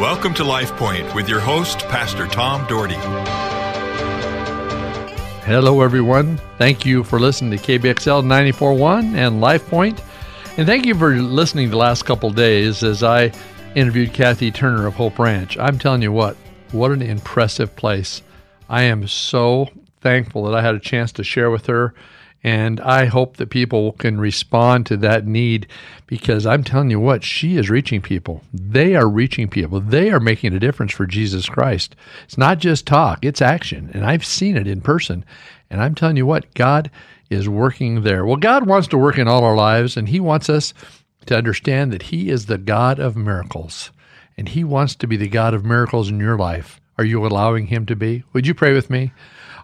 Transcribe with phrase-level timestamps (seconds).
[0.00, 2.94] Welcome to Life Point with your host, Pastor Tom Dougherty.
[5.44, 6.38] Hello, everyone.
[6.56, 10.02] Thank you for listening to KBXL 94.1 and Life Point.
[10.56, 13.30] And thank you for listening the last couple days as I
[13.74, 15.58] interviewed Kathy Turner of Hope Ranch.
[15.58, 16.34] I'm telling you what,
[16.72, 18.22] what an impressive place.
[18.70, 19.68] I am so
[20.00, 21.92] thankful that I had a chance to share with her
[22.42, 25.66] and I hope that people can respond to that need
[26.06, 28.42] because I'm telling you what, she is reaching people.
[28.52, 29.80] They are reaching people.
[29.80, 31.94] They are making a difference for Jesus Christ.
[32.24, 33.90] It's not just talk, it's action.
[33.92, 35.24] And I've seen it in person.
[35.68, 36.90] And I'm telling you what, God
[37.28, 38.24] is working there.
[38.26, 40.74] Well, God wants to work in all our lives, and He wants us
[41.26, 43.90] to understand that He is the God of miracles.
[44.36, 46.80] And He wants to be the God of miracles in your life.
[46.98, 48.24] Are you allowing Him to be?
[48.32, 49.12] Would you pray with me?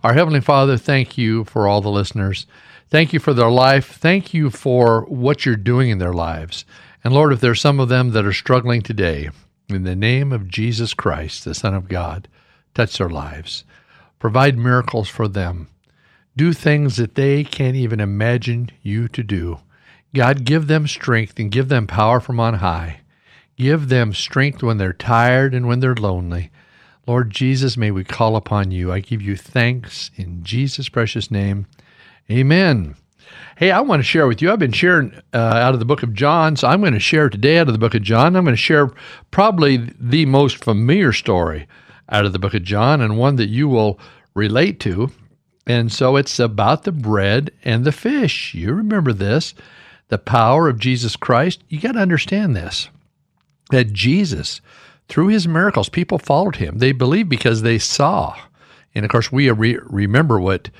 [0.06, 2.46] Our Heavenly Father, thank you for all the listeners.
[2.88, 3.96] Thank you for their life.
[3.96, 6.64] Thank you for what you're doing in their lives.
[7.02, 9.30] And Lord, if there's some of them that are struggling today,
[9.68, 12.28] in the name of Jesus Christ, the Son of God,
[12.72, 13.64] touch their lives.
[14.20, 15.66] Provide miracles for them.
[16.36, 19.58] Do things that they can't even imagine you to do.
[20.14, 23.00] God, give them strength and give them power from on high.
[23.56, 26.52] Give them strength when they're tired and when they're lonely.
[27.06, 28.92] Lord Jesus, may we call upon you.
[28.92, 31.66] I give you thanks in Jesus' precious name.
[32.30, 32.96] Amen.
[33.56, 34.50] Hey, I want to share with you.
[34.50, 37.30] I've been sharing uh, out of the book of John, so I'm going to share
[37.30, 38.34] today out of the book of John.
[38.34, 38.90] I'm going to share
[39.30, 41.68] probably the most familiar story
[42.08, 43.98] out of the book of John and one that you will
[44.34, 45.10] relate to.
[45.66, 48.54] And so it's about the bread and the fish.
[48.54, 49.54] You remember this
[50.08, 51.64] the power of Jesus Christ.
[51.68, 52.88] You got to understand this
[53.70, 54.60] that Jesus,
[55.08, 56.78] through his miracles, people followed him.
[56.78, 58.36] They believed because they saw.
[58.94, 60.70] And of course, we re- remember what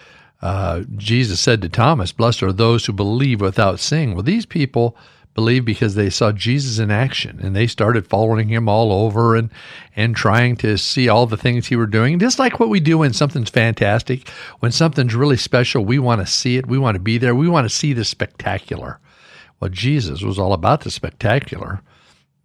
[0.43, 4.15] uh, Jesus said to Thomas, Blessed are those who believe without seeing.
[4.15, 4.97] Well, these people
[5.37, 9.51] believed because they saw Jesus in action and they started following him all over and
[9.95, 12.19] and trying to see all the things he were doing.
[12.19, 14.29] Just like what we do when something's fantastic,
[14.61, 17.49] when something's really special, we want to see it, we want to be there, we
[17.49, 18.99] want to see the spectacular.
[19.61, 21.83] Well, Jesus was all about the spectacular,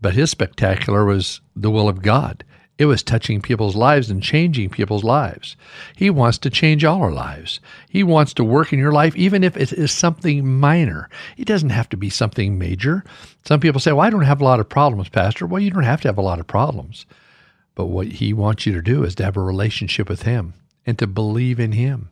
[0.02, 2.44] but his spectacular was the will of God.
[2.78, 5.56] It was touching people's lives and changing people's lives.
[5.96, 7.60] He wants to change all our lives.
[7.88, 11.08] He wants to work in your life, even if it is something minor.
[11.38, 13.04] It doesn't have to be something major.
[13.46, 15.46] Some people say, Well, I don't have a lot of problems, Pastor.
[15.46, 17.06] Well, you don't have to have a lot of problems.
[17.76, 20.98] But what he wants you to do is to have a relationship with him and
[20.98, 22.10] to believe in him.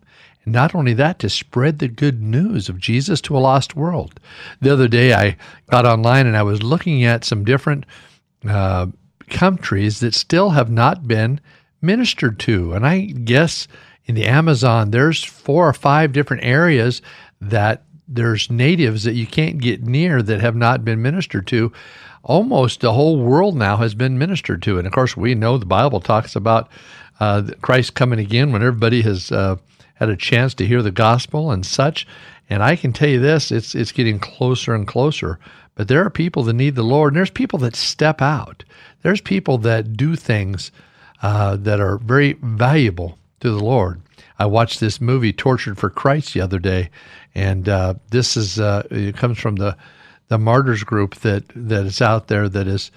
[0.51, 4.19] Not only that, to spread the good news of Jesus to a lost world.
[4.61, 5.37] The other day, I
[5.69, 7.85] got online and I was looking at some different
[8.47, 8.87] uh,
[9.29, 11.39] countries that still have not been
[11.81, 12.73] ministered to.
[12.73, 13.67] And I guess
[14.05, 17.01] in the Amazon, there's four or five different areas
[17.41, 21.71] that there's natives that you can't get near that have not been ministered to.
[22.23, 24.77] Almost the whole world now has been ministered to.
[24.77, 26.69] And of course, we know the Bible talks about
[27.19, 29.57] uh, Christ coming again when everybody has uh,
[29.99, 32.07] had a chance to hear the gospel and such.
[32.49, 35.39] And I can tell you this, it's it's getting closer and closer.
[35.75, 38.63] But there are people that need the Lord, and there's people that step out.
[39.01, 40.71] There's people that do things
[41.21, 44.01] uh, that are very valuable to the Lord.
[44.37, 46.89] I watched this movie, Tortured for Christ, the other day,
[47.35, 49.77] and uh, this is uh, it comes from the
[50.29, 52.91] the martyrs group that that is out there that is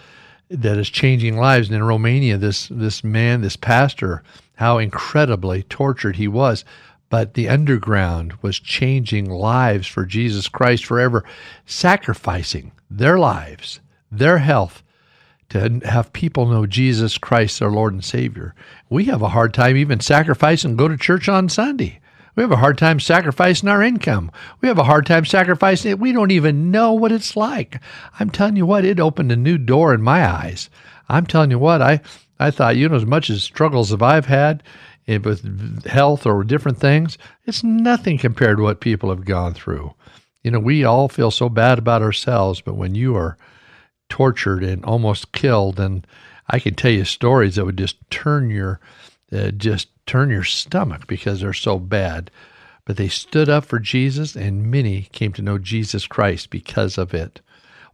[0.50, 1.68] that is changing lives.
[1.68, 4.22] And in Romania, this this man, this pastor,
[4.56, 6.64] how incredibly tortured he was,
[7.12, 11.22] but the underground was changing lives for Jesus Christ forever,
[11.66, 13.80] sacrificing their lives,
[14.10, 14.82] their health
[15.50, 18.54] to have people know Jesus Christ, their Lord and Savior.
[18.88, 22.00] We have a hard time even sacrificing go to church on Sunday.
[22.34, 24.32] We have a hard time sacrificing our income.
[24.62, 25.98] We have a hard time sacrificing it.
[25.98, 27.78] We don't even know what it's like.
[28.18, 30.70] I'm telling you what, it opened a new door in my eyes.
[31.10, 32.00] I'm telling you what, I,
[32.40, 34.62] I thought, you know, as much as struggles as I've had
[35.06, 39.94] with health or different things, it's nothing compared to what people have gone through.
[40.42, 43.36] You know, we all feel so bad about ourselves, but when you are
[44.12, 45.80] tortured and almost killed.
[45.80, 46.06] And
[46.50, 48.78] I can tell you stories that would just turn your
[49.32, 52.30] uh, just turn your stomach because they're so bad.
[52.84, 57.14] But they stood up for Jesus, and many came to know Jesus Christ because of
[57.14, 57.40] it.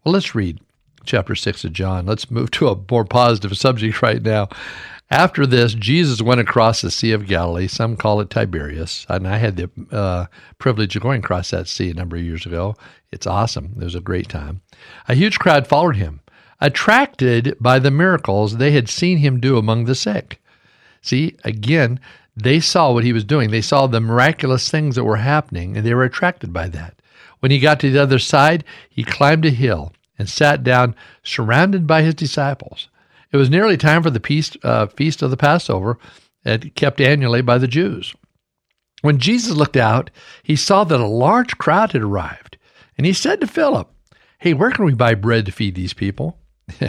[0.02, 0.58] Well, let's read
[1.04, 2.06] chapter 6 of John.
[2.06, 4.48] Let's move to a more positive subject right now.
[5.10, 7.66] After this, Jesus went across the Sea of Galilee.
[7.66, 9.06] Some call it Tiberias.
[9.08, 10.26] And I had the uh,
[10.58, 12.76] privilege of going across that sea a number of years ago.
[13.10, 13.74] It's awesome.
[13.80, 14.60] It was a great time.
[15.08, 16.20] A huge crowd followed him,
[16.60, 20.42] attracted by the miracles they had seen him do among the sick.
[21.00, 22.00] See, again,
[22.36, 23.50] they saw what he was doing.
[23.50, 27.00] They saw the miraculous things that were happening, and they were attracted by that.
[27.40, 31.86] When he got to the other side, he climbed a hill and sat down, surrounded
[31.86, 32.88] by his disciples.
[33.32, 35.98] It was nearly time for the feast, uh, feast of the Passover,
[36.74, 38.14] kept annually by the Jews.
[39.02, 40.10] When Jesus looked out,
[40.42, 42.56] he saw that a large crowd had arrived,
[42.96, 43.90] and he said to Philip,
[44.38, 46.38] Hey, where can we buy bread to feed these people?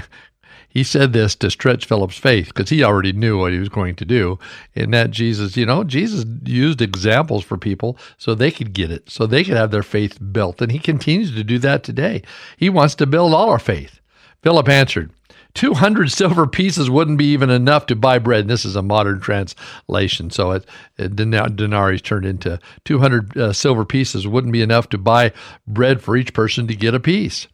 [0.69, 3.95] he said this to stretch Philip's faith because he already knew what he was going
[3.95, 4.37] to do.
[4.75, 9.09] And that Jesus, you know, Jesus used examples for people so they could get it,
[9.09, 10.61] so they could have their faith built.
[10.61, 12.21] And he continues to do that today.
[12.57, 13.99] He wants to build all our faith.
[14.43, 15.11] Philip answered,
[15.55, 18.41] 200 silver pieces wouldn't be even enough to buy bread.
[18.41, 20.29] And this is a modern translation.
[20.29, 20.65] So it,
[20.97, 25.33] it denarii turned into 200 uh, silver pieces wouldn't be enough to buy
[25.67, 27.47] bread for each person to get a piece.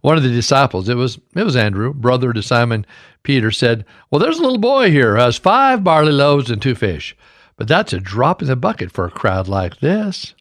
[0.00, 2.86] One of the disciples, it was it was Andrew, brother to Simon
[3.22, 6.76] Peter, said, "Well, there's a little boy here who has five barley loaves and two
[6.76, 7.16] fish,
[7.56, 10.34] but that's a drop in the bucket for a crowd like this."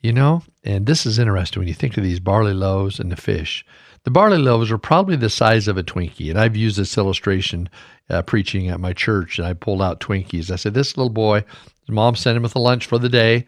[0.00, 3.16] You know, and this is interesting when you think of these barley loaves and the
[3.16, 3.64] fish.
[4.04, 6.30] The barley loaves were probably the size of a Twinkie.
[6.30, 7.68] And I've used this illustration
[8.08, 9.38] uh, preaching at my church.
[9.38, 10.50] And I pulled out Twinkies.
[10.50, 11.44] I said, This little boy,
[11.80, 13.46] his mom sent him with a lunch for the day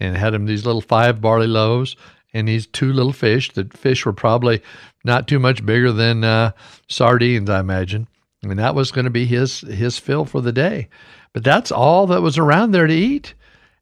[0.00, 1.96] and had him these little five barley loaves
[2.34, 3.52] and these two little fish.
[3.52, 4.60] The fish were probably
[5.04, 6.52] not too much bigger than uh,
[6.88, 8.08] sardines, I imagine.
[8.42, 10.88] And that was going to be his, his fill for the day.
[11.32, 13.34] But that's all that was around there to eat.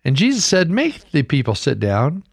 [0.05, 2.25] And Jesus said, Make the people sit down.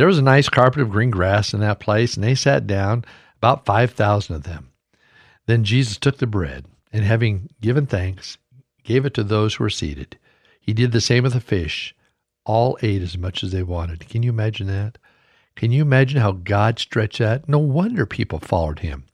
[0.00, 3.04] There was a nice carpet of green grass in that place, and they sat down,
[3.36, 4.70] about 5,000 of them.
[5.44, 8.38] Then Jesus took the bread, and having given thanks,
[8.82, 10.16] gave it to those who were seated.
[10.58, 11.94] He did the same with the fish.
[12.46, 14.08] All ate as much as they wanted.
[14.08, 14.96] Can you imagine that?
[15.54, 17.46] Can you imagine how God stretched that?
[17.46, 19.04] No wonder people followed him.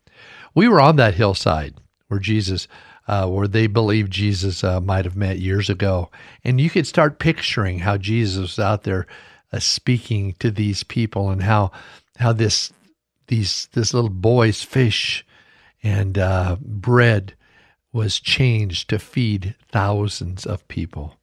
[0.54, 1.74] We were on that hillside
[2.06, 2.68] where Jesus,
[3.08, 6.12] uh, where they believed Jesus uh, might have met years ago.
[6.44, 9.08] And you could start picturing how Jesus was out there
[9.52, 11.70] uh, speaking to these people and how
[12.18, 12.72] how this
[13.28, 15.24] these this little boy's fish
[15.82, 17.34] and uh, bread
[17.92, 21.16] was changed to feed thousands of people.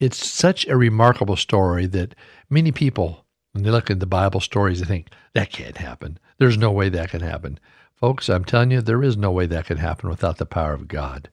[0.00, 2.14] It's such a remarkable story that
[2.48, 6.18] many people, when they look at the Bible stories, they think that can't happen.
[6.38, 7.58] There's no way that can happen.
[7.94, 10.88] Folks, I'm telling you, there is no way that can happen without the power of
[10.88, 11.28] God.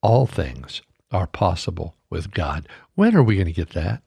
[0.00, 0.80] All things
[1.10, 2.68] are possible with God.
[2.94, 4.02] When are we going to get that?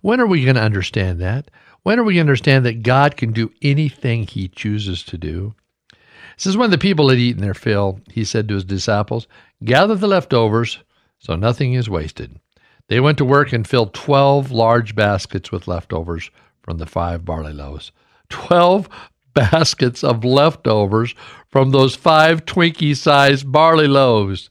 [0.00, 1.50] When are we going to understand that?
[1.82, 5.54] When are we going to understand that God can do anything he chooses to do?
[6.36, 9.26] Says, When the people had eaten their fill, he said to his disciples,
[9.64, 10.78] Gather the leftovers
[11.22, 12.40] so nothing is wasted.
[12.88, 16.30] They went to work and filled 12 large baskets with leftovers
[16.62, 17.92] from the five barley loaves.
[18.30, 18.88] 12
[19.34, 21.14] baskets of leftovers
[21.48, 24.50] from those five Twinkie sized barley loaves.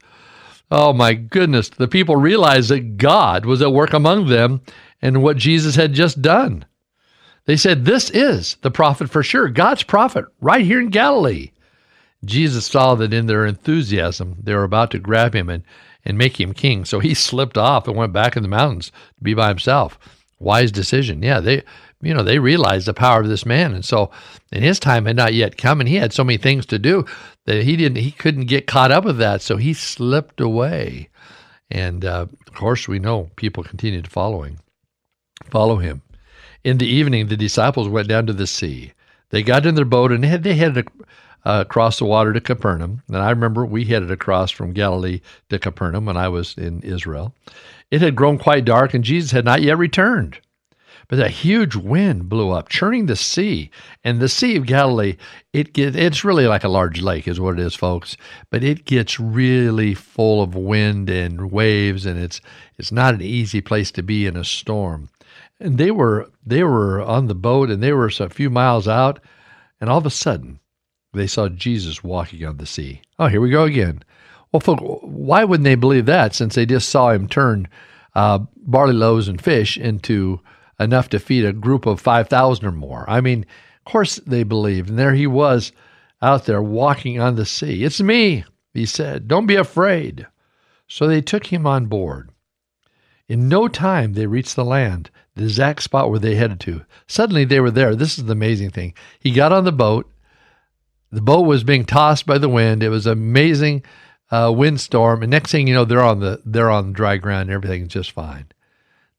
[0.71, 1.67] Oh my goodness.
[1.67, 4.61] The people realized that God was at work among them
[5.01, 6.65] and what Jesus had just done.
[7.45, 11.51] They said, This is the prophet for sure, God's prophet, right here in Galilee.
[12.24, 15.63] Jesus saw that in their enthusiasm, they were about to grab him and,
[16.06, 16.86] and make him king.
[16.86, 19.98] So he slipped off and went back in the mountains to be by himself.
[20.39, 21.24] Wise decision.
[21.24, 21.63] Yeah, they
[22.04, 23.74] you know, they realized the power of this man.
[23.74, 24.12] And so
[24.51, 27.06] and his time had not yet come and he had so many things to do
[27.45, 29.42] that he didn't he couldn't get caught up with that.
[29.42, 31.09] So he slipped away.
[31.69, 34.59] And uh, of course we know people continued following
[35.49, 36.01] follow him.
[36.63, 38.93] In the evening, the disciples went down to the sea.
[39.29, 40.88] They got in their boat and they headed
[41.43, 43.01] uh, across the water to Capernaum.
[43.07, 47.33] And I remember we headed across from Galilee to Capernaum when I was in Israel.
[47.89, 50.39] It had grown quite dark and Jesus had not yet returned.
[51.07, 53.69] But a huge wind blew up, churning the sea.
[54.01, 55.18] And the Sea of Galilee,
[55.51, 58.16] it get, it's really like a large lake, is what it is, folks.
[58.49, 62.39] But it gets really full of wind and waves, and it's
[62.77, 65.09] it's not an easy place to be in a storm
[65.61, 69.19] and they were they were on the boat and they were a few miles out.
[69.80, 70.59] And all of a sudden
[71.13, 73.01] they saw jesus walking on the sea.
[73.19, 74.03] Oh here we go again.
[74.51, 77.68] Well folks, why wouldn't they believe that since they just saw him turn
[78.15, 80.41] uh, barley loaves and fish into
[80.80, 83.09] enough to feed a group of 5000 or more?
[83.09, 83.45] I mean
[83.85, 84.89] of course they believed.
[84.89, 85.71] And there he was
[86.21, 87.83] out there walking on the sea.
[87.83, 89.27] It's me he said.
[89.27, 90.27] Don't be afraid.
[90.87, 92.31] So they took him on board
[93.31, 96.83] in no time they reached the land the exact spot where they headed to.
[97.07, 97.95] Suddenly they were there.
[97.95, 98.94] This is the amazing thing.
[99.19, 100.11] He got on the boat.
[101.11, 102.83] The boat was being tossed by the wind.
[102.83, 103.83] It was an amazing
[104.30, 105.23] uh, windstorm.
[105.23, 107.50] And next thing you know, they're on the they're on dry ground.
[107.50, 108.47] Everything's just fine.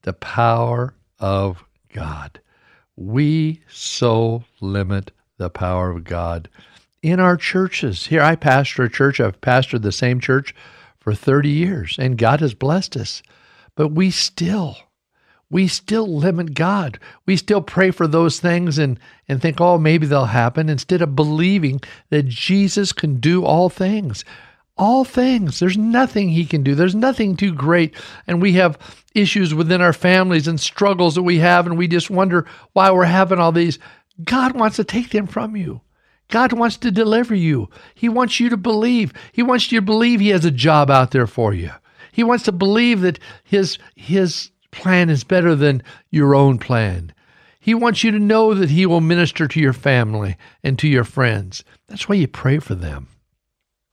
[0.03, 2.39] The power of God.
[2.95, 6.49] We so limit the power of God
[7.01, 8.07] in our churches.
[8.07, 9.19] Here, I pastor a church.
[9.19, 10.53] I've pastored the same church
[10.99, 13.23] for 30 years, and God has blessed us.
[13.75, 14.77] But we still
[15.49, 16.99] we still limit God.
[17.27, 21.15] We still pray for those things and, and think, oh, maybe they'll happen, instead of
[21.15, 24.25] believing that Jesus can do all things.
[24.77, 25.59] all things.
[25.59, 26.73] There's nothing he can do.
[26.73, 27.93] There's nothing too great.
[28.25, 28.79] And we have
[29.13, 33.03] issues within our families and struggles that we have, and we just wonder why we're
[33.05, 33.77] having all these.
[34.23, 35.81] God wants to take them from you.
[36.29, 37.69] God wants to deliver you.
[37.93, 39.13] He wants you to believe.
[39.31, 41.69] He wants you to believe He has a job out there for you.
[42.13, 47.13] He wants to believe that His His plan is better than your own plan.
[47.59, 51.03] He wants you to know that He will minister to your family and to your
[51.03, 51.65] friends.
[51.87, 53.07] That's why you pray for them.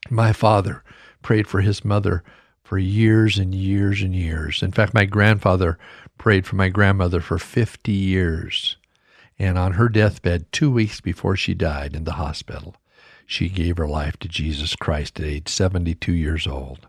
[0.09, 0.83] My father
[1.23, 2.23] prayed for his mother
[2.63, 4.63] for years and years and years.
[4.63, 5.79] In fact, my grandfather
[6.19, 8.77] prayed for my grandmother for 50 years.
[9.39, 12.77] And on her deathbed, two weeks before she died in the hospital,
[13.27, 16.89] she gave her life to Jesus Christ at age 72 years old.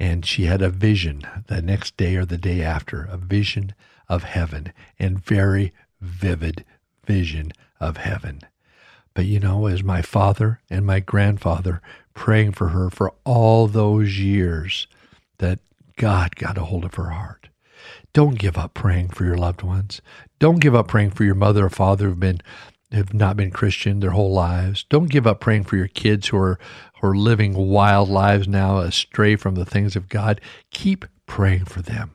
[0.00, 3.74] And she had a vision the next day or the day after, a vision
[4.08, 6.64] of heaven, and very vivid
[7.04, 8.40] vision of heaven.
[9.14, 11.82] But you know, as my father and my grandfather
[12.14, 14.86] praying for her for all those years,
[15.38, 15.58] that
[15.96, 17.50] God got a hold of her heart.
[18.12, 20.00] Don't give up praying for your loved ones.
[20.38, 22.40] Don't give up praying for your mother or father who've been
[22.92, 24.84] have not been Christian their whole lives.
[24.88, 26.58] Don't give up praying for your kids who are
[27.00, 30.40] who are living wild lives now astray from the things of God.
[30.70, 32.12] Keep praying for them.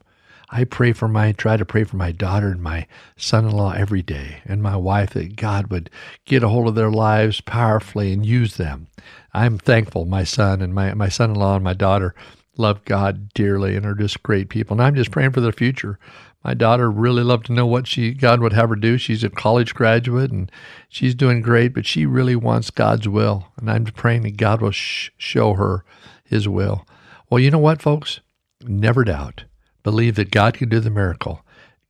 [0.49, 4.41] I pray for my try to pray for my daughter and my son-in-law every day
[4.45, 5.89] and my wife that God would
[6.25, 8.87] get a hold of their lives powerfully and use them.
[9.33, 12.13] I'm thankful my son and my, my son-in-law and my daughter
[12.57, 14.75] love God dearly and are just great people.
[14.75, 15.99] And I'm just praying for their future.
[16.43, 18.97] My daughter really loved to know what she God would have her do.
[18.97, 20.51] She's a college graduate and
[20.89, 23.47] she's doing great, but she really wants God's will.
[23.57, 25.83] And I'm praying that God will sh- show her
[26.23, 26.85] His will.
[27.29, 28.19] Well, you know what, folks?
[28.61, 29.45] Never doubt.
[29.81, 31.43] Believe that God can do the miracle.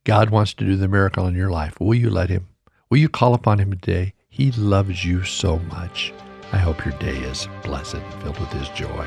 [0.04, 1.78] God wants to do the miracle in your life.
[1.78, 2.48] Will you let Him?
[2.88, 4.14] Will you call upon Him today?
[4.28, 6.14] He loves you so much.
[6.52, 9.06] I hope your day is blessed, filled with His joy.